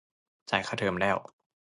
[0.49, 1.17] จ่ายค่าเทอมแล้ว